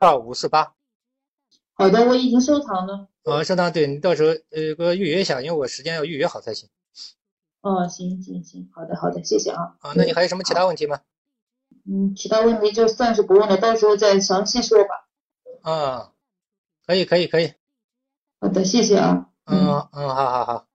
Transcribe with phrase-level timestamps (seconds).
[0.00, 0.72] 二五四八。
[1.74, 3.08] 好的，我已经收藏了。
[3.24, 6.70] 呃，收藏，对你到时候呃给我预约一下，因为我时间要预约好才行。
[7.60, 9.76] 哦，行行行，好的好的，谢谢啊。
[9.80, 11.02] 啊，那你还有什么其他问题吗？
[11.86, 15.06] 嗯，其他问题就暂时不问了，到时候再详细说吧。
[15.70, 16.12] 啊，
[16.86, 17.52] 可以可以可以。
[18.40, 19.28] 好的，谢谢啊。
[19.44, 19.58] 嗯
[19.92, 20.66] 嗯，好好好。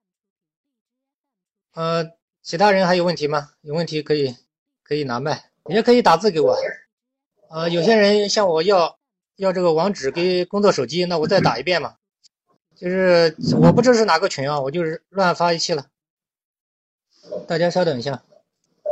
[1.73, 2.11] 呃，
[2.43, 3.49] 其他人还有问题吗？
[3.61, 4.35] 有问题可以
[4.83, 6.55] 可以拿麦，也可以打字给我。
[7.49, 8.99] 呃，有些人向我要
[9.35, 11.95] 要这个网址给工作手机，那我再打一遍嘛。
[12.75, 15.87] 就是我不知道是哪个群啊，我就是乱发一气了。
[17.47, 18.23] 大家稍等一下。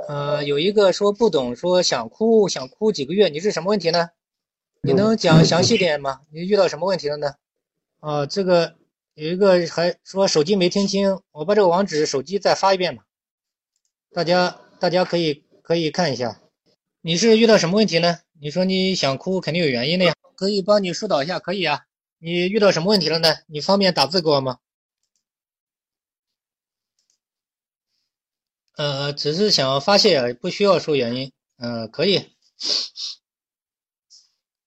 [0.07, 4.09] 呃，有一个说不懂，说想哭想哭几个月，你是什么问题呢？
[4.81, 6.21] 你能讲详细点吗？
[6.31, 7.35] 你遇到什么问题了呢？
[7.99, 8.75] 啊，这个。
[9.15, 13.03] 有一个还说手机没听清，我把这个网址手机再发一遍吧。
[14.11, 16.41] 大家大家可以可以看一下，
[16.99, 18.21] 你是遇到什么问题呢？
[18.41, 20.15] 你说你想哭，肯定有原因的呀。
[20.43, 21.85] 可以帮你疏导一下，可以啊。
[22.19, 23.33] 你遇到什么问题了呢？
[23.47, 24.57] 你方便打字给我吗？
[28.75, 31.31] 呃，只是想发泄，不需要说原因。
[31.55, 32.35] 嗯，可以。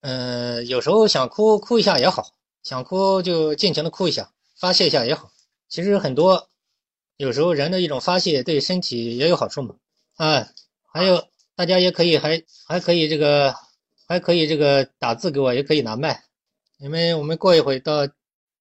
[0.00, 2.25] 嗯，有时候想哭哭一下也好，
[2.62, 4.33] 想哭就尽情的哭一下。
[4.59, 5.31] 发泄一下也好，
[5.69, 6.48] 其实很多，
[7.19, 9.77] 有时候人的一种发泄对身体也有好处嘛。
[10.15, 10.48] 啊，
[10.91, 13.55] 还有大家也可以还还可以这个
[14.07, 16.25] 还可以这个打字给我，也可以拿麦。
[16.79, 18.09] 因为我们过一会到，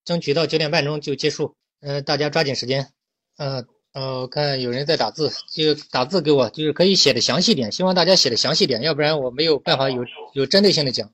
[0.04, 1.56] 争取到九点半钟就结束。
[1.82, 2.92] 嗯，大家抓紧时间。
[3.38, 7.72] 嗯呃，我看有人在打字，就打字给我，就是可以写的详细点。
[7.72, 11.12] 希望大家写的详细点，要不然我没有办法有有针对性的讲。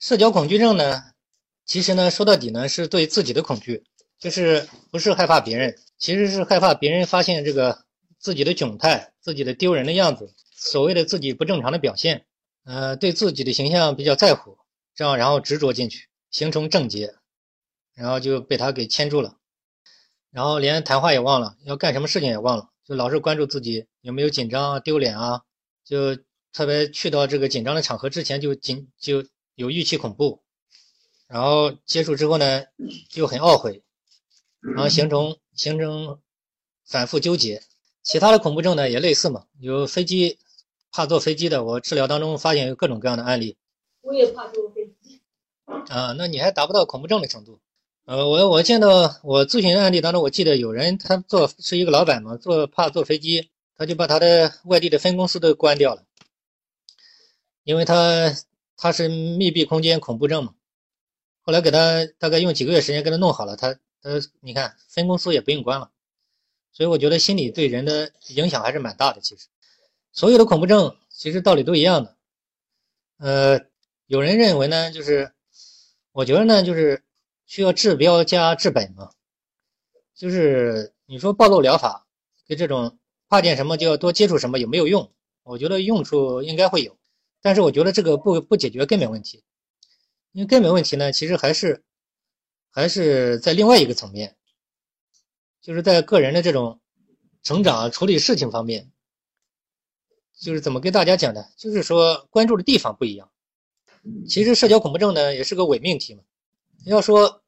[0.00, 1.02] 社交恐惧症呢，
[1.64, 3.84] 其实呢说到底呢是对自己的恐惧。
[4.18, 7.84] 就是不是害怕别人，其实是害怕别人发现这个
[8.20, 12.24] 自己的窘态、自己的丢人的样子，所谓的自己不正常的表现，
[12.64, 14.58] 呃，对自己的形象比较在乎，
[14.94, 17.14] 这样然后执着进去，形成症结，
[17.94, 19.36] 然后就被他给牵住了，
[20.30, 25.42] 然后连谈话也忘了，要干什么事情也忘了，就老是关注自己有没有紧张啊、丢脸啊，
[25.84, 26.16] 就
[26.52, 29.24] 特别去到这个紧张的场合之前就紧就
[29.54, 30.42] 有预期恐怖，
[31.26, 32.64] 然后接触之后呢，
[33.10, 33.82] 就很懊悔。
[34.76, 36.20] 然后形成形成
[36.86, 37.64] 反复纠结，
[38.04, 40.38] 其他的恐怖症呢也类似嘛，有飞机
[40.92, 43.56] 怕坐飞机的，我治疗当中发现有各种各样的案例。
[44.02, 45.20] 我也怕坐飞机。
[45.88, 47.58] 啊，那你还达不到恐怖症的程度。
[48.04, 56.04] 呃，我我见到我咨询案例当中，我记得有人他做是一个老板嘛，做怕坐飞机，他就把他的外地的分公司都关掉了，
[57.64, 58.34] 因为他
[58.76, 60.54] 他是密闭空间恐怖症嘛。
[61.40, 63.78] 后来给他大概用几个月时间给他弄好了，他。
[64.04, 64.10] 他，
[64.40, 65.92] 你看分公司也不用关了，
[66.72, 69.20] 所以我觉得心理对人的影响还是蛮大的。
[69.20, 69.46] 其实，
[70.12, 72.16] 所有的恐怖症其实道理都一样的。
[73.18, 73.60] 呃，
[74.06, 75.32] 有人认为呢，就是
[76.12, 77.02] 我觉得呢，就是
[77.46, 79.10] 需要治标加治本嘛。
[80.14, 82.06] 就是你说暴露疗法
[82.46, 85.12] 跟这种怕见什么就要多接触什么有没有用？
[85.42, 86.96] 我觉得用处应该会有，
[87.40, 89.42] 但是我觉得这个不不解决根本问题，
[90.30, 91.82] 因为根本问题呢，其实还是。
[92.74, 94.34] 还是在另外一个层面，
[95.60, 96.80] 就是在个人的这种
[97.42, 98.90] 成长、处理事情方面，
[100.42, 101.44] 就是怎么跟大家讲呢？
[101.56, 103.30] 就是说关注的地方不一样。
[104.28, 106.24] 其实社交恐怖症呢也是个伪命题嘛。
[106.84, 107.42] 要说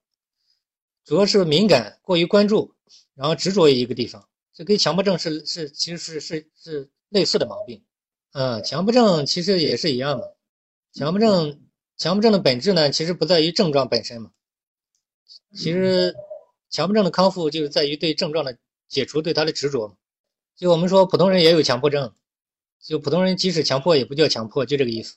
[1.04, 2.72] 主要是敏感、过于关注，
[3.16, 7.82] 然后执着于一个地方，这跟强迫症是是其实是是是类似的毛病。
[8.30, 10.36] 嗯，强迫症其实也是一样的。
[10.92, 11.60] 强迫症
[11.96, 14.30] 强迫症的本质呢，其实不在于症状本身嘛。
[15.56, 16.14] 其实，
[16.70, 18.56] 强迫症的康复就是在于对症状的
[18.88, 19.96] 解除，对他的执着。
[20.56, 22.12] 就我们说，普通人也有强迫症，
[22.84, 25.16] 就普通人即使强迫也不叫强迫，就这个意思。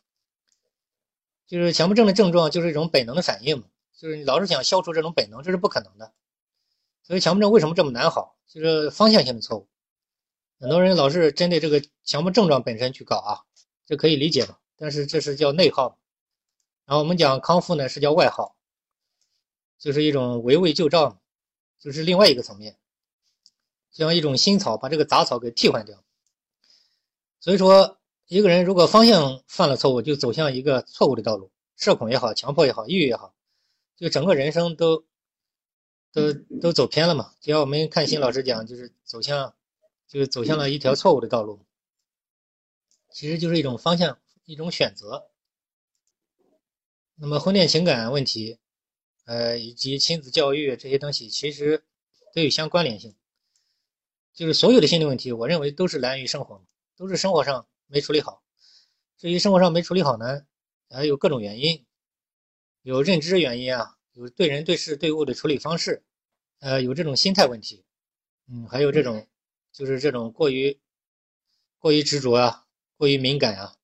[1.45, 6.13] 就是强迫症的症状就是一种本能的反应嘛，就是你老是想消除这种本能，这是不可能的。
[7.03, 8.37] 所以强迫症为什么这么难好？
[8.47, 9.67] 就是方向性的错误。
[10.59, 13.43] 很多人老是针对这个强迫症状本身去搞啊，
[13.85, 14.57] 这可以理解嘛。
[14.77, 15.99] 但是这是叫内耗。
[16.85, 18.55] 然后我们讲康复呢，是叫外耗。
[19.77, 21.19] 就是一种围魏救赵，
[21.79, 22.77] 就是另外一个层面，
[23.91, 26.03] 像一种新草把这个杂草给替换掉。
[27.39, 33.33] 所以说，一个人如果方向犯了错误，就走向一个错误的道路，社恐也好，强迫也好，抑郁也好，
[33.95, 35.05] 就整个人生都
[36.11, 37.33] 都都走偏了嘛。
[37.39, 39.55] 只要我们看新老师讲，就是走向，
[40.07, 41.65] 就是走向了一条错误的道路，
[43.11, 45.29] 其实就是一种方向，一种选择。
[47.15, 48.59] 那么婚恋情感问题。
[49.25, 51.83] 呃，以及亲子教育这些东西，其实
[52.33, 53.13] 都有相关联性。
[54.33, 56.63] 就是所有的心理问题，我认为都是来源于生活，
[56.97, 58.43] 都是生活上没处理好。
[59.17, 60.45] 至于生活上没处理好呢，
[60.89, 61.85] 还有各种原因。
[62.81, 66.03] 有认知原因啊，有对人对事对物的处理方式，
[66.59, 67.83] 呃，有这种心态问题，
[68.47, 69.27] 嗯，还有这种
[69.73, 70.79] 就是这种过于
[71.79, 72.65] 过于执着啊，
[72.95, 73.75] 过于敏感啊，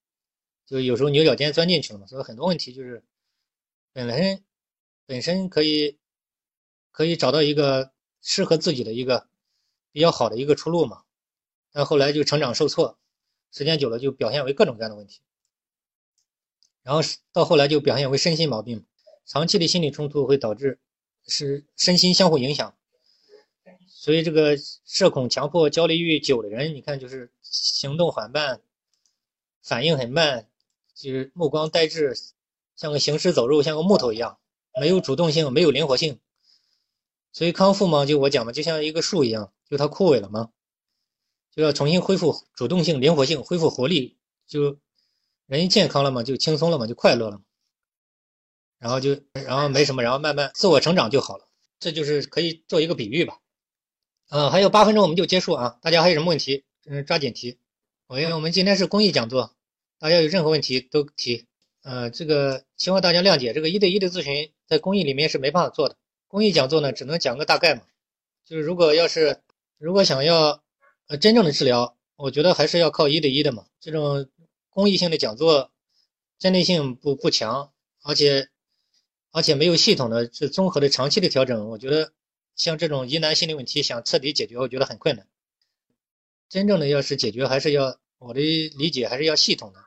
[0.66, 3.04] 就有时候牛角尖钻进去了嘛，所以很多问题就是
[3.92, 4.42] 本来
[5.06, 5.98] 本身可以
[6.92, 9.28] 可以找到一个适合自己的一个
[9.92, 11.04] 比较好的一个出路嘛，
[11.74, 12.98] 但后来就成长受挫，
[13.54, 15.22] 时间久了就表现为各种各样的问题。
[16.82, 17.02] 然后
[17.32, 18.86] 到后来就表现为身心毛病，
[19.26, 20.80] 长期的心理冲突会导致
[21.26, 22.76] 是身心相互影响，
[23.88, 28.60] 所以这个社恐、强迫、焦虑欲久的人，你看就是行动缓慢，
[29.62, 30.50] 反应很慢，
[30.94, 32.14] 就是目光呆滞，
[32.76, 34.38] 像个行尸走肉，像个木头一样，
[34.82, 36.20] 没有主动性，没有灵活性。
[37.32, 40.52] 所以康复嘛，就我讲嘛，就像一个树一样，就它枯萎了嘛，
[41.56, 44.18] 就要重新恢复主动性、灵活性，恢复活力，
[44.48, 44.80] 就。
[45.46, 47.44] 人健康了嘛，就轻松了嘛，就快乐了嘛，
[48.80, 51.48] 然后就然后没什么，然后慢慢自我成长就好了。
[51.80, 53.40] 这就是可以做一个比喻吧。
[54.30, 55.78] 嗯，还有八分钟我们就结束啊。
[55.82, 56.64] 大家还有什么问题？
[56.86, 57.60] 嗯，抓紧提。
[58.08, 59.54] 我因为我们今天是公益讲座，
[60.00, 61.46] 大家有任何问题都提。
[61.84, 65.98] 呃，这个希望大家谅解，这个一对一的咨询在公益里面是没办法做的。
[66.30, 67.82] 公益讲座呢，只能讲个大概嘛。
[68.46, 69.42] 就是如果要是
[69.78, 70.63] 如果想要
[71.08, 73.66] 呃真正的治疗，我觉得还是要靠一对一的嘛。
[73.80, 74.30] 这种。
[74.76, 75.72] 公益性的讲座，
[76.40, 77.72] 针对性不不强，
[78.02, 78.50] 而且
[79.30, 81.70] 而且没有系统的、这综合的、长期的调整。
[81.70, 82.12] 我觉得
[82.56, 85.28] 像这种疑难心理问题，想彻底解决，我觉得很困难。
[86.50, 89.80] 真正的要是解决，还是要我的理解，还是要系统的，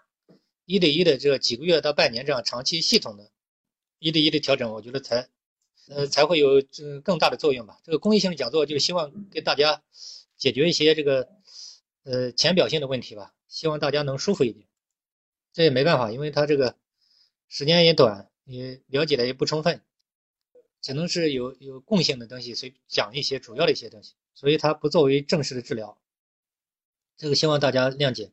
[0.67, 3.29] 一对一的这几个月到半年这样长期系统的，
[3.99, 5.29] 一对一的调整，我觉得才
[5.89, 7.81] 呃才会有这更大的作用吧。
[7.83, 9.83] 这个公益性的讲座，就是希望给大家
[10.37, 11.29] 解决一些这个
[12.05, 14.67] 呃浅表性的问题吧，希望大家能舒服一点。
[15.53, 16.77] 这也没办法，因为他这个
[17.49, 19.81] 时间也短，你了解的也不充分，
[20.83, 25.99] 只能是有有共性的东西，所以讲一些主要的一些东西，所以它不作为正式的治疗。
[27.17, 28.31] 这个希望大家谅解。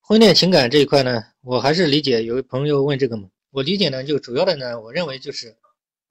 [0.00, 5.58] 婚恋情感这一块呢，我还是理解有朋友问这个嘛，我理解呢，就主要的呢，我认为就是，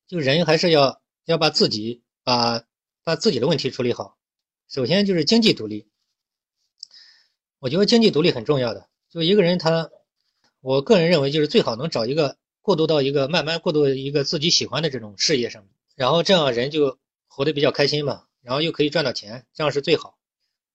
[0.06, 2.64] 就人还是要要把自己把
[3.04, 4.18] 把自己的问题处理好。
[4.68, 5.88] 首先就是经济独立，
[7.60, 9.92] 我觉得经济独立很重要的，就一个人他。
[10.62, 16.98] 我个人认为，就是最好能找一个过渡到一个慢慢过渡一个自己喜欢的这种事业上，然后这样人就
[17.28, 20.18] 活得比较开心嘛，然后又可以赚到钱，这样是最好。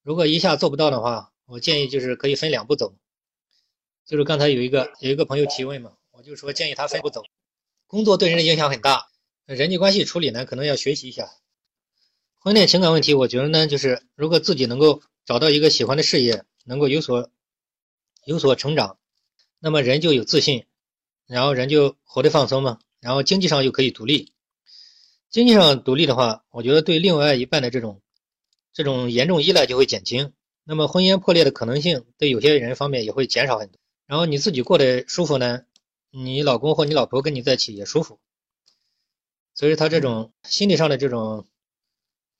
[0.05, 2.95] 如果一下做不到的话，我建议就是可以分两步走。
[4.07, 7.25] 就是刚才有一个有一个朋友提问嘛，我就说建议他分步走。
[7.89, 9.09] 工作对人的影响很大，
[9.45, 11.33] 人际关系处理呢可能要学习一下。
[12.43, 17.29] 婚恋情感问题，我觉得呢就是如果自己能够找到一个喜欢的事业，能够有所
[18.25, 18.97] 有所成长。
[19.59, 20.65] 那么人就有自信，
[21.27, 24.33] 然后人就活得放松嘛，然后经济上又可以独立。
[25.29, 28.01] 经济上独立的话，我觉得对另外一半的这种
[28.73, 30.33] 这种严重依赖就会减轻。
[30.65, 33.79] 那么婚姻破裂的可能性对有些人方面也会减少很多。
[34.07, 35.65] 然后你自己过得舒服呢，
[36.11, 38.19] 你老公或你老婆跟你在一起也舒服。
[39.55, 41.47] 所以他这种心理上的这种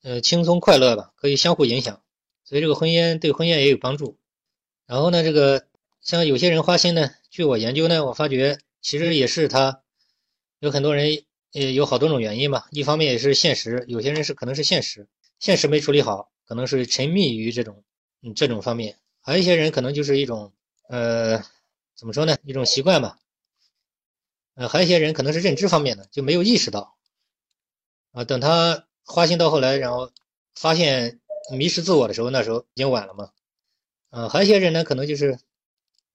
[0.01, 2.01] 呃轻松快乐吧，可以相互影响。
[2.43, 4.17] 所以这个婚姻对婚姻也有帮助。
[4.85, 5.67] 然后呢，这个。
[6.03, 9.83] 像有些人花心呢，据我研究呢，我发觉其实也是他
[10.57, 12.67] 有很多人，呃，有好多种原因吧。
[12.71, 17.83] 一方面也是现实，有些人是可能是现实，现实没处理好，可能是沉迷于这种，
[18.23, 18.97] 嗯，这种方面。
[19.21, 20.53] 还有一些人可能就是一种，
[20.89, 21.43] 呃，
[21.95, 22.35] 怎么说呢？
[22.45, 23.19] 一种习惯吧。
[24.55, 26.97] 呃，还有一些人可能是认知方面的，就没有意识到。
[28.11, 30.11] 啊，等他花心到后来，然后
[30.55, 31.19] 发现
[31.51, 33.31] 迷失自我的时候，那时候已经晚了嘛。
[34.09, 35.39] 嗯，还有一些人呢，可能就是。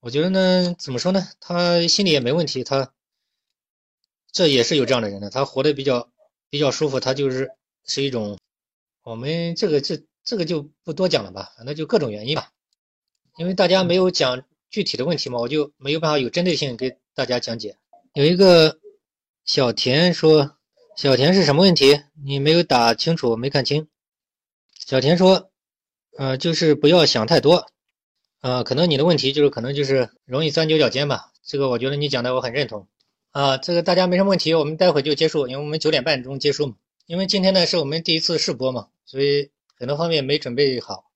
[0.01, 1.27] 我觉得呢，怎么说呢？
[1.41, 2.93] 他心里也没问题，他
[4.31, 6.13] 这也是有这样的人的，他活得比较
[6.49, 7.51] 比较舒服，他就是
[7.85, 8.39] 是一种，
[9.03, 12.53] 我们这个这这个就不多讲了吧，反正就各种原因吧。
[13.37, 17.77] 因为大家没有讲具体的问题嘛，我就没有办法有针对性给大家讲解。
[18.13, 18.79] 有一个
[19.45, 20.57] 小田说，
[20.97, 22.01] 小田是什么问题？
[22.25, 23.87] 你没有打清楚，没看清。
[24.79, 25.51] 小田说，
[26.17, 27.71] 呃，就是不要想太多。
[28.41, 32.89] 呃，可能你的问题就是可能就是容易钻牛角尖吧，这个我觉得你讲的我很认同。
[33.31, 36.77] 啊，这个大家没什么问题，我们待会就结束，因为我们九点半钟结束嘛。
[37.05, 41.11] 因为今天呢是我们第一次试播嘛，所以很多方面没准备好，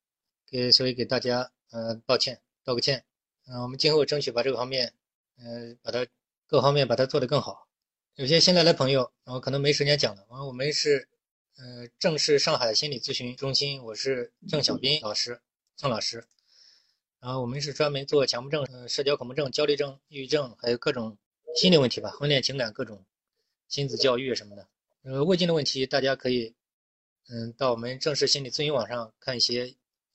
[0.47, 3.05] 给所以给大家呃抱歉道个歉。
[3.49, 4.93] 嗯，我们今后争取把这个方面，
[5.39, 6.07] 呃，把它
[6.47, 7.67] 各方面把它做得更好。
[8.21, 10.27] 有些新来的朋友，然后可能没时间讲了。
[10.29, 11.09] 然后，我们是
[11.57, 15.41] 呃正式上海心理咨询中心，我是郑小斌老师，
[15.75, 16.27] 郑老师。
[17.19, 21.17] 然后我们是专门做强迫症、呃社交恐怖症、焦虑症、抑郁症，还有各种
[21.57, 23.07] 心理问题吧，婚恋情感各种
[23.69, 24.69] 亲子教育什么的。
[25.01, 26.55] 呃，胃镜的问题，大家可以，
[27.31, 29.67] 嗯，到我们正式心理咨询网上看一些，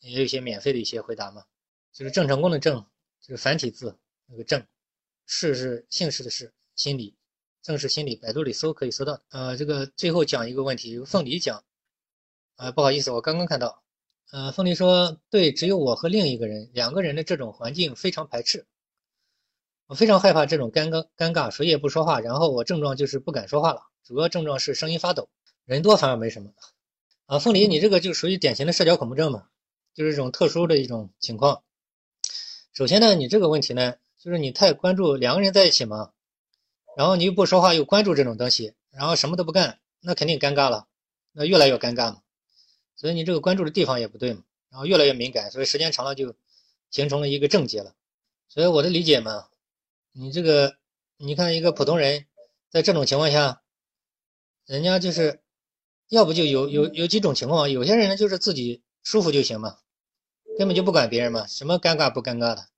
[0.02, 1.44] 也有一些免费的一些回答嘛。
[1.92, 2.86] 就是郑成功的郑，
[3.20, 3.98] 就是繁体字
[4.28, 4.64] 那个郑，
[5.26, 7.16] 氏是姓氏的氏，心理，
[7.66, 9.20] 正是心理，百度里搜可以搜到。
[9.32, 11.64] 呃，这个最后讲一个问题，凤梨讲，
[12.58, 13.82] 呃，不好意思，我刚刚看到，
[14.32, 18.68] 呃，凤梨说，对，只有我和另一个人，两个人的这种环境非常排斥。
[19.88, 25.28] 我非常害怕这种尴尬，尴尬，谁也不说话，然后我症状就是不敢说话了，主要症状是声音发抖，
[25.66, 26.52] 人多反而没什么。
[27.26, 29.48] 啊，凤梨，你这个就属于典型的社交恐怖症嘛，
[29.96, 31.64] 就是一种特殊的一种情况。
[32.74, 36.12] 首先呢，你这个问题呢，就是你太关注两个人在一起嘛，
[36.96, 40.88] 然后你又不说话，又关注这种东西，然后什么都不干，那肯定尴尬了，
[41.34, 42.22] 那越来越尴尬嘛。
[42.96, 46.36] 所以你这个关注的地方也不对嘛，然后越来越敏感，所以时间长了就
[46.90, 47.94] 形成了一个症结了。
[48.48, 49.48] 所以我的理解嘛。
[50.18, 50.78] 你这个，
[51.18, 52.26] 你看一个普通人，
[52.70, 53.62] 在这种情况下，
[54.66, 55.42] 人家就是，
[56.08, 59.80] 要不就有有有几种情况，有些人就是自己舒服就行嘛，
[60.58, 62.70] 根本就不管别人嘛，什么尴尬不尴尬的，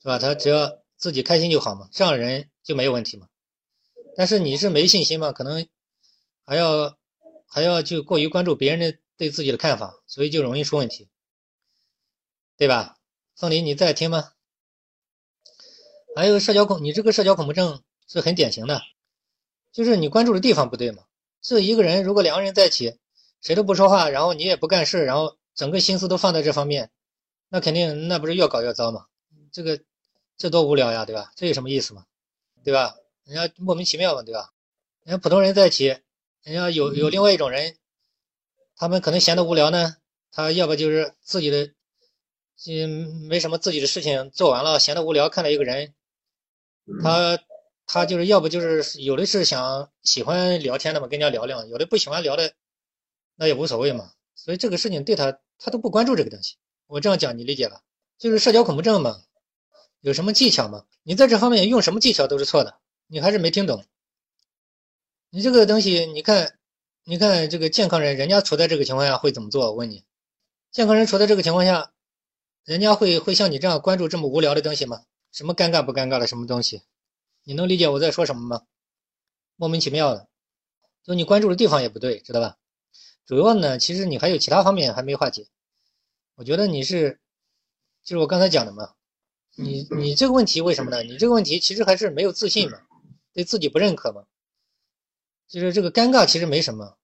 [0.00, 0.18] 是吧？
[0.18, 3.28] 他只要自己开心就好嘛，这样人就没有问题嘛。
[4.16, 5.66] 但是你是没信心嘛，可能
[6.44, 6.98] 还要
[7.46, 11.08] 还要就过于关注别人的对自己的看法，所以就容易出问题，
[12.56, 12.96] 对吧？
[13.36, 14.32] 凤梨，你在听吗？
[16.16, 18.82] 还有社交恐，你这个社交恐怖症是很典型的，
[19.72, 21.04] 就是你关注的地方不对嘛。
[21.40, 22.98] 这一个人如果两个人在一起，
[23.40, 26.90] 谁都不说话，然后你也不干事，然后整个心思都放在这方面，
[27.48, 29.06] 那肯定那不是越搞越糟嘛。
[29.52, 29.80] 这个
[30.38, 31.32] 这多无聊呀，对吧？
[31.34, 32.06] 这有什么意思嘛？
[32.64, 32.96] 对吧？
[33.24, 34.52] 人家莫名其妙嘛，对吧？
[35.04, 35.86] 人家普通人在一起，
[36.44, 37.76] 人家有有另外一种人，
[38.76, 39.96] 他们可能闲得无聊呢，
[40.30, 41.72] 他要不就是自己的，
[42.68, 45.92] 嗯，没什么自己的事情做完了，闲得无聊，看到一个人。
[47.02, 47.38] 他
[47.84, 52.54] 他就是要不就是有的是想喜欢聊天的嘛，跟人家聊聊；有的不喜欢聊的，
[53.34, 54.12] 那也无所谓嘛。
[54.34, 56.56] 所以这个事情对他，他都不关注这个东西。
[56.86, 57.82] 我这样讲你理解吧？
[58.18, 59.22] 就是社交恐怖症嘛，
[60.00, 60.84] 有什么技巧吗？
[61.02, 63.84] 你在这方面用什么技巧都是错的，你还是没听懂。
[65.30, 66.58] 你这个东西，你看，
[67.04, 69.66] 你看这个健康人，人家处在这个情况下会怎么做？
[69.66, 70.04] 我问你，
[70.70, 71.92] 健康人处在这个情况下，
[72.64, 75.02] 人家会会像你这样关注这么无聊的东西吗？
[75.32, 76.82] 什么尴尬不尴尬的什么东西？
[77.44, 78.62] 你能理解我在说什么吗？
[79.56, 80.28] 莫名其妙的，
[81.02, 82.56] 就你关注的地方也不对，知道吧？
[83.26, 85.48] 主要呢，其实你还有其他方面还没化解。
[86.34, 87.20] 我觉得你是，
[88.04, 88.94] 就是我刚才讲的嘛，
[89.58, 91.02] 你你这个问题为什么呢？
[91.02, 92.80] 你这个问题其实还是没有自信嘛，
[93.32, 94.24] 对自己不认可嘛。
[95.48, 96.96] 就是这个尴尬其实没什么，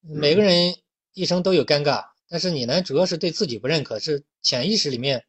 [0.00, 0.76] 每个人
[1.12, 5.26] 一生都有尴尬，但是你呢，主要是对自己不认可，是潜意识里面。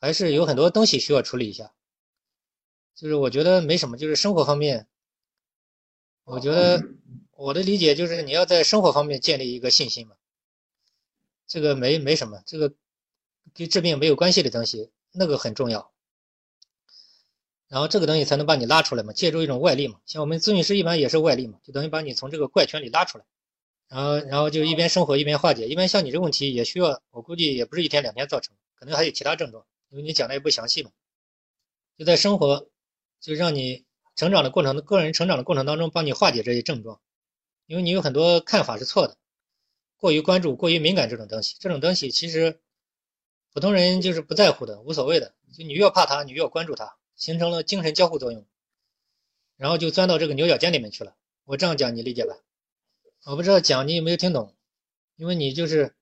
[0.00, 1.72] 还是有很多东西需要处理一下，
[2.94, 4.86] 就是我觉得没什么，就是生活方面，
[6.24, 6.84] 我觉得
[7.30, 10.16] 我的理解就是你要在生活方面建立一个信心嘛，
[11.46, 12.74] 这个没没什么，这个
[13.54, 15.92] 跟治病没有关系的东西，那个很重要，
[17.68, 23.24] 然后这个东西才能把你拉出来嘛，借助一种外力嘛，像我们咨询师一般也是外力嘛，就等于把你从这个怪圈里拉出来，
[23.88, 29.64] 然后然后就一边生活一边化解，一般像你这个问题也需要，我估计也不是一天两天造成，可能还有其他症状。
[29.90, 30.90] 因为你讲的也不详细嘛，
[31.96, 32.68] 就在生活，
[33.20, 33.84] 就让你
[34.16, 37.00] 成长的过程，个人成长的过程当中，帮你化解这些症状。
[37.66, 39.16] 因为你有很多看法是错的，
[39.96, 42.60] 过于关注、过于敏感这种东西，这种东西其实
[43.54, 45.32] 普通人就是不在乎的，无所谓的。
[45.52, 48.44] 就你越怕他，你越关注他，形成了精神交互作用，
[49.56, 51.14] 然后就钻到这个牛角尖里面去了。
[51.44, 52.34] 我这样讲你理解吧？
[53.24, 54.52] 我不知道讲你有没有听懂，
[55.16, 55.94] 因为你就是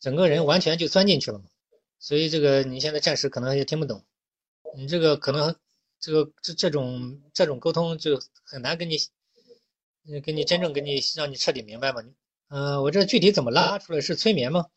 [0.00, 1.44] 整个人完全就钻进去了嘛。
[1.98, 4.02] 所以这个你现在暂时可能也听不懂，
[4.74, 5.54] 你这个可能
[6.00, 8.96] 这个这这种这种沟通就很难跟你，
[10.22, 12.02] 跟你真正跟你让你彻底明白嘛。
[12.48, 14.68] 嗯，我这具体怎么拉出来是催眠吗？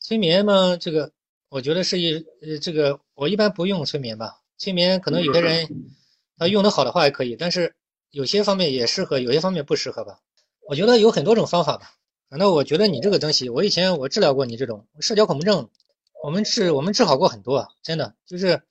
[0.00, 0.78] 催眠吗？
[0.78, 1.12] 这个
[1.52, 4.40] 我觉得是一呃这个我一般不用催眠吧。
[4.56, 5.92] 催眠可能有些人
[6.38, 7.74] 他用的好的话还可以，但是
[8.10, 10.20] 有些方面也适合，有些方面不适合吧。
[10.66, 11.92] 我觉得有很多种方法吧。
[12.30, 15.68] 反正我觉得你这个东西，我以前我治疗过你这种社交恐怖症。
[16.24, 18.62] 我们治我们治好过很多啊，真的就是，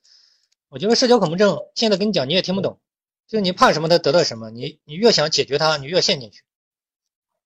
[0.70, 2.80] 我觉得社交恐怖症现在跟你讲你也听不懂，
[3.28, 6.44] 就是你怕什么他得到什么，你你越想解决它，你越陷进去，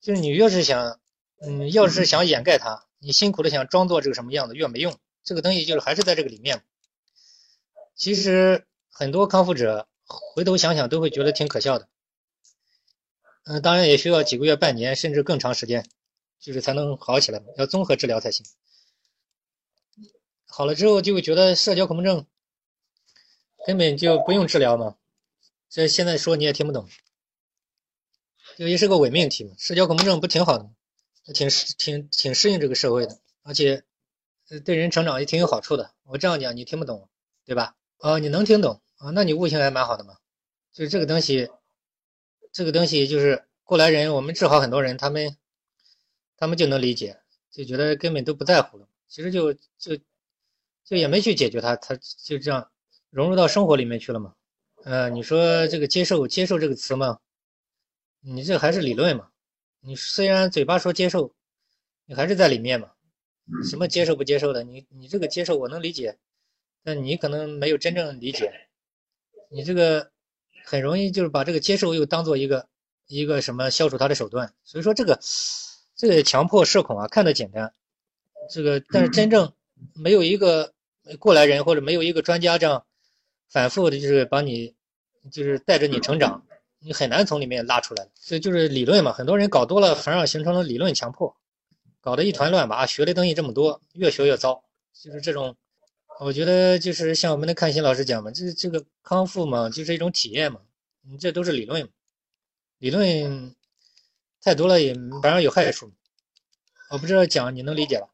[0.00, 1.00] 就是你越是想，
[1.43, 4.95] 嗯，要是想掩盖它，你辛苦的想装作这个什么样子越没用，
[5.26, 6.62] 这个东西就是还是在这个里面。
[7.97, 11.88] 其实很多康复者回头想想都会觉得挺可笑的，
[13.45, 15.85] 嗯，当然也需要几个月、半年甚至更长时间，
[16.38, 18.47] 就是才能好起来，要综合治疗才行。
[20.47, 22.25] 好了之后就会觉得社交恐怖症
[23.66, 24.97] 根本就不用治疗嘛，
[25.68, 26.88] 这现在说你也听不懂。
[28.56, 29.56] 这也是个伪命题嘛。
[29.59, 30.71] 社交恐怖症不挺好的吗？
[31.35, 33.83] 挺适挺挺适应这个社会的，而且
[34.65, 35.93] 对人成长也挺有好处的。
[36.05, 37.09] 我这样讲你听不懂，
[37.45, 37.75] 对吧？
[37.99, 39.11] 哦，你能听懂啊？
[39.11, 40.17] 那你悟性还蛮好的嘛。
[40.73, 41.50] 就是这个东西，
[42.53, 45.37] 这个东西就是过来人，我们治好很多人，他们
[46.37, 47.19] 他们就能理解，
[47.50, 48.87] 就觉得根本都不在乎了。
[49.09, 49.97] 其实就就
[50.85, 52.71] 就也没去解决它，他就这样
[53.11, 54.35] 融入到生活里面去了嘛。
[54.85, 57.19] 呃，你说这个接受接受这个词嘛，
[58.21, 59.31] 你这还是理论嘛？
[59.81, 61.35] 你虽然嘴巴说接受，
[62.05, 62.93] 你还是在里面嘛？
[63.69, 64.62] 什么接受不接受的？
[64.62, 66.19] 你你这个接受我能理解，
[66.85, 68.53] 但你可能没有真正理解。
[69.50, 70.11] 你这个
[70.65, 72.67] 很容易就是把这个接受又当做一个
[73.07, 74.53] 一个什么消除他的手段。
[74.65, 75.21] 所以说这个
[75.95, 77.73] 这个强迫社恐啊，看得简单，
[78.50, 79.53] 这个但是真正
[79.95, 80.73] 没有一个
[81.19, 82.85] 过来人或者没有一个专家这样
[83.49, 84.75] 反复的，就是把你。
[85.29, 86.47] 就是带着你成长，
[86.79, 88.09] 你很难从里面拉出来。
[88.15, 91.37] 这就是理论嘛，很多人搞多了，反而形成了理论强迫，
[92.07, 92.87] 搞得一团乱麻。
[92.87, 94.63] 学的东西这么多，越学越糟。
[94.93, 95.57] 就是这种，
[96.21, 100.61] 我觉得就是像我们的看心老师讲嘛，这这个康复嘛，就是一种体验嘛。
[101.03, 101.89] 你这都是理论，
[102.79, 103.57] 理论
[104.41, 105.93] 太多了也反而有害处。
[106.91, 108.07] 我不知道讲你能理解吧？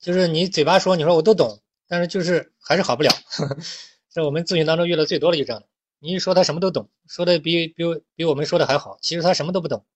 [0.00, 3.12] 就是你嘴巴说你说我都懂，但是就是还是好不了。
[4.10, 5.68] 在我们咨询当中遇到最多的就这样的。
[6.00, 7.84] 你一说他什么都懂，说的比比
[8.16, 9.86] 比我们说的还好，其实他什么都不懂。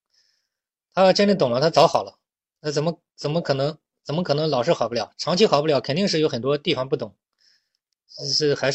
[0.95, 2.21] 他要真的懂了，他早好了。
[2.65, 5.13] 那怎么怎么可能怎么可能老是好不了？
[5.19, 7.17] 长期好不了，肯定是有很多地方不懂，
[8.09, 8.71] 是还是。